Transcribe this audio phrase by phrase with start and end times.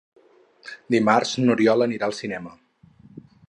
[0.95, 2.59] Dimarts n'Oriol anirà al cinema.